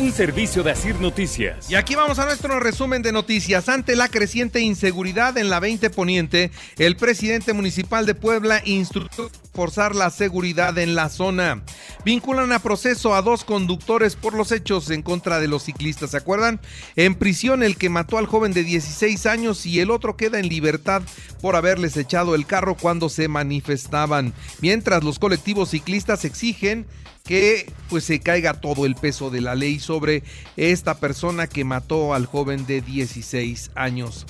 [0.00, 1.70] Un servicio de Asir Noticias.
[1.70, 3.68] Y aquí vamos a nuestro resumen de noticias.
[3.68, 9.94] Ante la creciente inseguridad en la 20 Poniente, el presidente municipal de Puebla instruyó forzar
[9.94, 11.62] la seguridad en la zona.
[12.02, 16.12] Vinculan a proceso a dos conductores por los hechos en contra de los ciclistas.
[16.12, 16.62] ¿Se acuerdan?
[16.96, 20.48] En prisión el que mató al joven de 16 años y el otro queda en
[20.48, 21.02] libertad
[21.42, 24.32] por haberles echado el carro cuando se manifestaban.
[24.62, 26.86] Mientras los colectivos ciclistas exigen
[27.30, 30.24] que pues se caiga todo el peso de la ley sobre
[30.56, 34.26] esta persona que mató al joven de 16 años.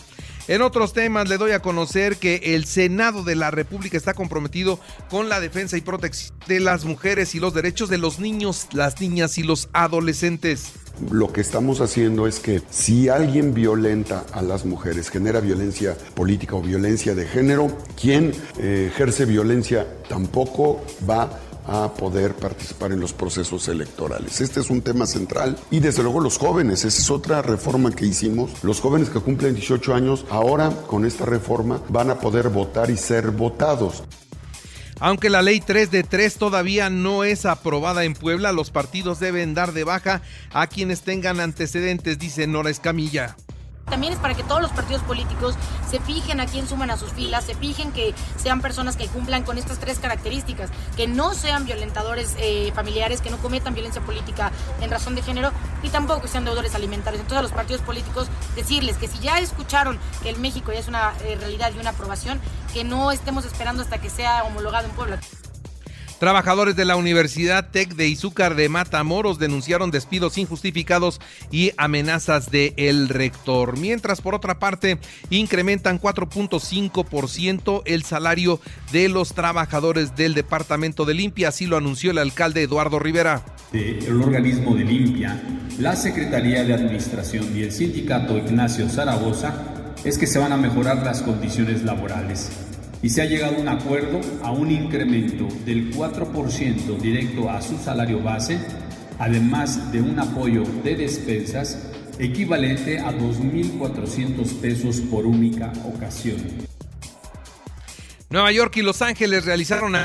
[0.48, 4.78] En otros temas le doy a conocer que el Senado de la República está comprometido
[5.08, 9.00] con la defensa y protección de las mujeres y los derechos de los niños, las
[9.00, 10.72] niñas y los adolescentes.
[11.10, 16.54] Lo que estamos haciendo es que si alguien violenta a las mujeres, genera violencia política
[16.54, 22.98] o violencia de género, quien eh, ejerce violencia tampoco va a a poder participar en
[22.98, 24.40] los procesos electorales.
[24.40, 28.06] Este es un tema central y desde luego los jóvenes, esa es otra reforma que
[28.06, 28.64] hicimos.
[28.64, 32.96] Los jóvenes que cumplen 18 años ahora con esta reforma van a poder votar y
[32.96, 34.02] ser votados.
[34.98, 39.54] Aunque la ley 3 de 3 todavía no es aprobada en Puebla, los partidos deben
[39.54, 43.36] dar de baja a quienes tengan antecedentes, dice Nora Escamilla.
[43.90, 45.56] También es para que todos los partidos políticos
[45.90, 49.42] se fijen a quién suman a sus filas, se fijen que sean personas que cumplan
[49.42, 54.52] con estas tres características, que no sean violentadores eh, familiares, que no cometan violencia política
[54.80, 55.50] en razón de género
[55.82, 57.20] y tampoco sean deudores alimentarios.
[57.20, 60.88] Entonces a los partidos políticos decirles que si ya escucharon que el México ya es
[60.88, 62.40] una eh, realidad y una aprobación,
[62.72, 65.18] que no estemos esperando hasta que sea homologado en Puebla.
[66.20, 71.18] Trabajadores de la Universidad TEC de Izúcar de Matamoros denunciaron despidos injustificados
[71.50, 73.78] y amenazas del el rector.
[73.78, 74.98] Mientras, por otra parte,
[75.30, 78.60] incrementan 4.5% el salario
[78.92, 81.48] de los trabajadores del Departamento de Limpia.
[81.48, 83.42] Así lo anunció el alcalde Eduardo Rivera.
[83.72, 85.40] El organismo de Limpia,
[85.78, 89.54] la Secretaría de Administración y el sindicato Ignacio Zaragoza
[90.04, 92.50] es que se van a mejorar las condiciones laborales
[93.02, 97.78] y se ha llegado a un acuerdo a un incremento del 4% directo a su
[97.78, 98.58] salario base,
[99.18, 106.36] además de un apoyo de despensas equivalente a 2.400 pesos por única ocasión.
[108.28, 109.96] Nueva York y Los Ángeles realizaron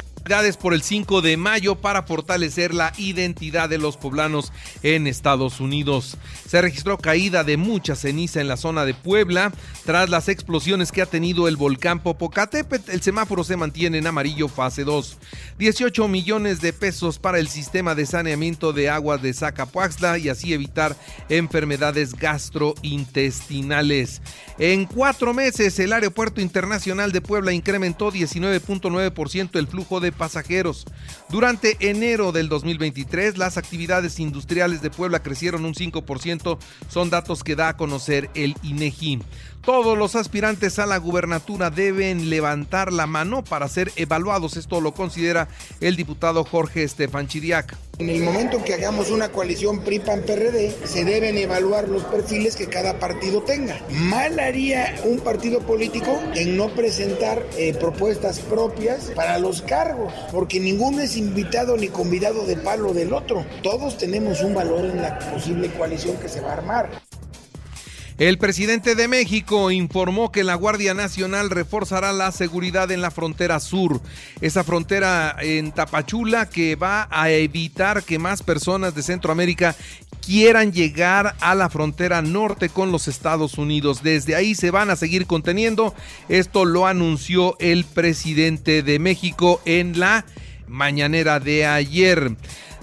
[0.60, 6.18] por el 5 de mayo para fortalecer la identidad de los poblanos en Estados Unidos.
[6.48, 9.54] Se registró caída de mucha ceniza en la zona de Puebla
[9.86, 12.90] tras las explosiones que ha tenido el volcán Popocatépetl.
[12.90, 15.20] El semáforo se mantiene en amarillo fase 2.
[15.60, 20.54] 18 millones de pesos para el sistema de saneamiento de aguas de Zacapuaxla y así
[20.54, 20.98] evitar
[21.30, 24.24] enfermedades gastrointestinales.
[24.58, 30.86] En cuatro meses, el Aeropuerto Internacional de Puebla incrementó 19.9% el flujo de pasajeros.
[31.30, 36.58] Durante enero del 2023, las actividades industriales de Puebla crecieron un 5%,
[36.90, 39.20] son datos que da a conocer el INEGI.
[39.66, 44.58] Todos los aspirantes a la gubernatura deben levantar la mano para ser evaluados.
[44.58, 45.48] Esto lo considera
[45.82, 47.76] el diputado Jorge Estefan Chiriac.
[47.98, 53.00] En el momento que hagamos una coalición PRI-PAN-PRD, se deben evaluar los perfiles que cada
[53.00, 53.80] partido tenga.
[53.90, 60.60] Mal haría un partido político en no presentar eh, propuestas propias para los cargos, porque
[60.60, 63.46] ninguno es invitado ni convidado de palo del otro.
[63.64, 67.02] Todos tenemos un valor en la posible coalición que se va a armar.
[68.18, 73.60] El presidente de México informó que la Guardia Nacional reforzará la seguridad en la frontera
[73.60, 74.00] sur,
[74.40, 79.76] esa frontera en Tapachula que va a evitar que más personas de Centroamérica
[80.26, 84.02] quieran llegar a la frontera norte con los Estados Unidos.
[84.02, 85.94] Desde ahí se van a seguir conteniendo.
[86.30, 90.26] Esto lo anunció el presidente de México en la
[90.68, 92.32] mañanera de ayer.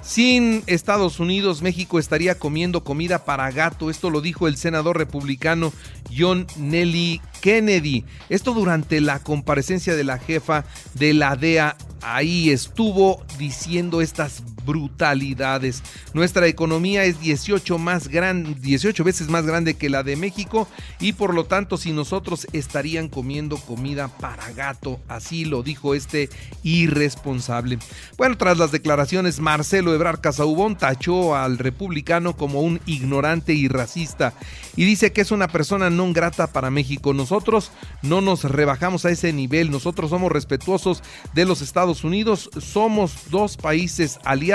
[0.03, 3.89] Sin Estados Unidos, México estaría comiendo comida para gato.
[3.89, 5.73] Esto lo dijo el senador republicano
[6.17, 8.05] John Nelly Kennedy.
[8.29, 10.65] Esto durante la comparecencia de la jefa
[10.95, 11.77] de la DEA.
[12.03, 15.83] Ahí estuvo diciendo estas brutalidades.
[16.15, 20.69] Nuestra economía es 18, más 18 veces más grande que la de México
[21.01, 26.29] y por lo tanto si nosotros estarían comiendo comida para gato, así lo dijo este
[26.63, 27.79] irresponsable.
[28.17, 34.35] Bueno, tras las declaraciones, Marcelo Ebrar Casaubón tachó al republicano como un ignorante y racista
[34.77, 37.15] y dice que es una persona no grata para México.
[37.15, 37.71] Nosotros
[38.03, 41.03] no nos rebajamos a ese nivel, nosotros somos respetuosos
[41.35, 44.52] de los Estados Unidos, somos dos países aliados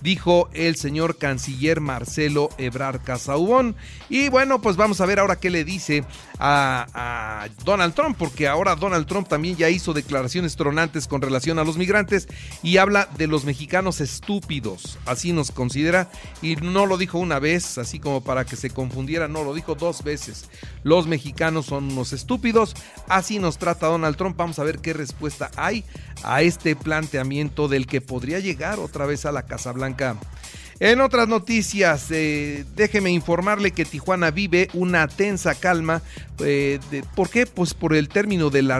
[0.00, 3.76] dijo el señor canciller Marcelo Ebrard Casaubón.
[4.08, 6.04] Y bueno, pues vamos a ver ahora qué le dice
[6.38, 11.58] a, a Donald Trump, porque ahora Donald Trump también ya hizo declaraciones tronantes con relación
[11.58, 12.28] a los migrantes
[12.62, 16.10] y habla de los mexicanos estúpidos, así nos considera,
[16.42, 19.74] y no lo dijo una vez, así como para que se confundiera, no, lo dijo
[19.74, 20.48] dos veces.
[20.82, 22.74] Los mexicanos son unos estúpidos,
[23.08, 25.84] así nos trata Donald Trump, vamos a ver qué respuesta hay
[26.24, 30.16] a este planteamiento del que podría llegar otra vez a la Casa Blanca.
[30.80, 36.02] En otras noticias, eh, déjeme informarle que Tijuana vive una tensa calma.
[36.38, 36.78] Eh,
[37.16, 37.46] ¿Por qué?
[37.46, 38.70] Pues por el término del,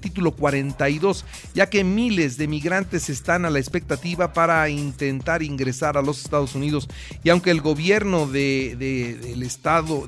[0.00, 6.02] título 42, ya que miles de migrantes están a la expectativa para intentar ingresar a
[6.02, 6.88] los Estados Unidos.
[7.22, 10.04] Y aunque el gobierno de, del Estado,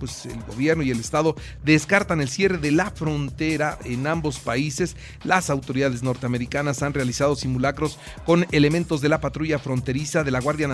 [0.00, 4.96] pues el gobierno y el Estado descartan el cierre de la frontera en ambos países,
[5.22, 10.66] las autoridades norteamericanas han realizado simulacros con elementos de la patrulla fronteriza de la Guardia
[10.66, 10.71] Nacional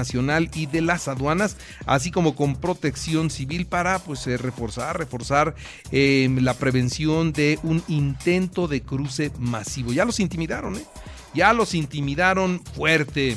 [0.53, 1.57] y de las aduanas,
[1.87, 5.55] así como con protección civil para pues eh, reforzar, reforzar
[5.91, 9.93] eh, la prevención de un intento de cruce masivo.
[9.93, 10.85] Ya los intimidaron, ¿eh?
[11.35, 13.37] Ya los intimidaron fuerte.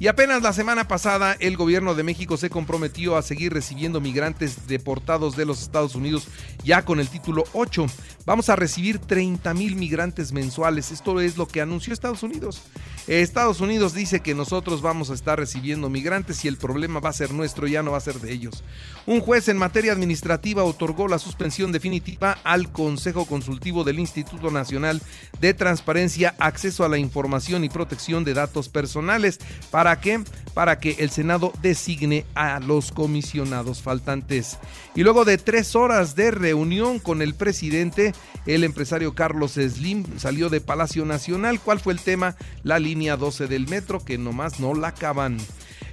[0.00, 4.66] Y apenas la semana pasada el gobierno de México se comprometió a seguir recibiendo migrantes
[4.66, 6.26] deportados de los Estados Unidos
[6.64, 7.86] ya con el título 8.
[8.24, 10.90] Vamos a recibir 30 mil migrantes mensuales.
[10.90, 12.62] Esto es lo que anunció Estados Unidos.
[13.06, 17.14] Estados Unidos dice que nosotros vamos a estar recibiendo migrantes y el problema va a
[17.14, 18.62] ser nuestro, ya no va a ser de ellos.
[19.06, 25.02] Un juez en materia administrativa otorgó la suspensión definitiva al Consejo Consultivo del Instituto Nacional
[25.40, 29.38] de Transparencia, Acceso a la Información y Protección de Datos Personales.
[29.70, 30.22] ¿Para qué?
[30.54, 34.58] Para que el Senado designe a los comisionados faltantes.
[34.94, 38.12] Y luego de tres horas de reunión con el presidente,
[38.46, 41.60] el empresario Carlos Slim salió de Palacio Nacional.
[41.60, 42.36] ¿Cuál fue el tema?
[42.62, 45.36] La línea 12 del metro que nomás no la acaban.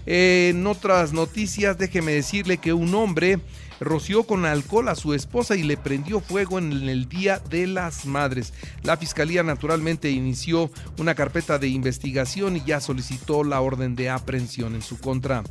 [0.08, 3.40] en otras noticias, déjeme decirle que un hombre
[3.80, 8.08] roció con alcohol a su esposa y le prendió fuego en el Día de las
[8.08, 8.52] Madres.
[8.82, 14.74] La Fiscalía naturalmente inició una carpeta de investigación y ya solicitó la orden de aprehensión
[14.74, 15.44] en su contra.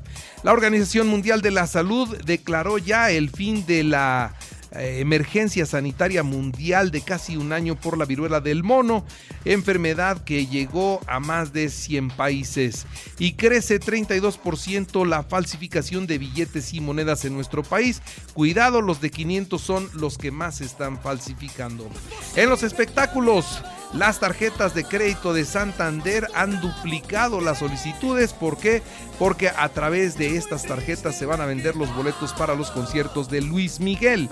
[0.43, 4.35] La Organización Mundial de la Salud declaró ya el fin de la
[4.73, 9.05] eh, emergencia sanitaria mundial de casi un año por la viruela del mono,
[9.45, 12.87] enfermedad que llegó a más de 100 países
[13.19, 18.03] y crece 32% la falsificación de billetes y monedas en nuestro país.
[18.35, 21.89] Cuidado, los de 500 son los que más están falsificando.
[22.35, 23.63] En los espectáculos,
[23.93, 28.33] las tarjetas de crédito de Santander han duplicado las solicitudes.
[28.33, 28.83] ¿Por qué?
[29.19, 33.31] Porque a través de estas tarjetas se van a vender los boletos para los conciertos
[33.31, 34.29] de Luis Miguel.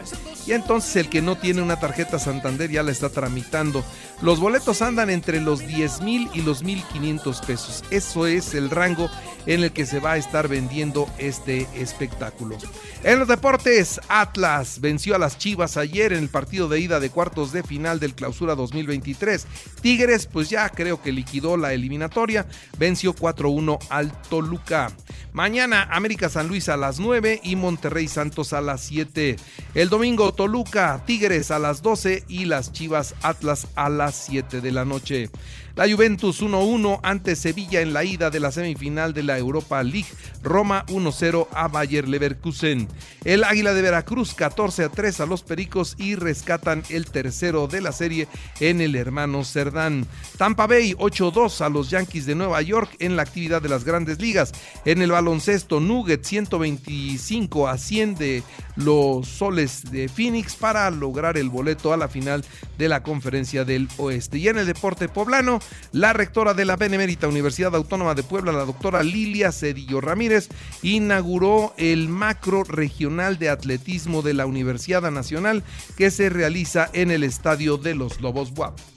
[0.47, 3.83] Y entonces el que no tiene una tarjeta Santander ya la está tramitando.
[4.21, 7.85] Los boletos andan entre los 10 mil y los 1500 pesos.
[7.91, 9.09] Eso es el rango
[9.47, 12.57] en el que se va a estar vendiendo este espectáculo.
[13.03, 17.11] En los deportes, Atlas venció a las Chivas ayer en el partido de ida de
[17.11, 19.44] cuartos de final del Clausura 2023.
[19.81, 22.47] Tigres, pues ya creo que liquidó la eliminatoria,
[22.79, 24.91] venció 4-1 al Toluca.
[25.33, 29.37] Mañana América San Luis a las 9 y Monterrey Santos a las 7.
[29.75, 34.73] El domingo Toluca, Tigres a las 12 y las Chivas Atlas a las 7 de
[34.73, 35.31] la noche.
[35.77, 40.07] La Juventus 1-1 ante Sevilla en la ida de la semifinal de la Europa League.
[40.41, 42.87] Roma 1-0 a Bayer Leverkusen.
[43.25, 48.29] El Águila de Veracruz 14-3 a los Pericos y rescatan el tercero de la serie
[48.61, 50.07] en el hermano Cerdán.
[50.39, 54.21] Tampa Bay 8-2 a los Yankees de Nueva York en la actividad de las grandes
[54.21, 54.53] ligas.
[54.85, 58.43] En el baloncesto Nugget 125 a 100 de
[58.77, 62.45] los soles de Phoenix para lograr el boleto a la final
[62.79, 64.39] de la conferencia del oeste.
[64.39, 65.61] Y en el deporte poblano,
[65.93, 70.49] la rectora de la Benemérita Universidad Autónoma de Puebla, la doctora Lilia Cedillo Ramírez,
[70.83, 75.63] inauguró el macro regional de atletismo de la Universidad Nacional
[75.97, 78.94] que se realiza en el estadio de los Lobos Buap.